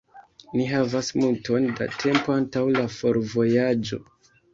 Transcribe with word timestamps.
Ni 0.59 0.63
havas 0.69 1.09
multon 1.17 1.67
da 1.79 1.87
tempo 2.03 2.33
antaŭ 2.37 2.63
la 2.79 2.87
forvojaĝo. 2.95 4.01